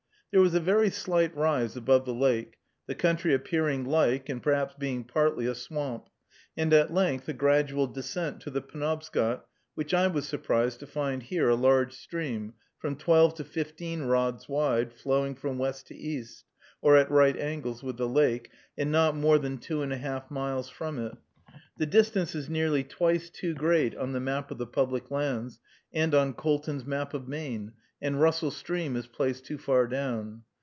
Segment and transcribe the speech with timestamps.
[0.33, 2.55] There was a very slight rise above the lake,
[2.87, 6.07] the country appearing like, and perhaps being partly a swamp,
[6.55, 9.45] and at length a gradual descent to the Penobscot,
[9.75, 14.47] which I was surprised to find here a large stream, from twelve to fifteen rods
[14.47, 16.45] wide, flowing from west to east,
[16.81, 20.31] or at right angles with the lake, and not more than two and a half
[20.31, 21.17] miles from it.
[21.77, 25.59] The distance is nearly twice too great on the Map of the Public Lands,
[25.91, 27.73] and on Colton's Map of Maine,
[28.03, 30.41] and Russell Stream is placed too far down.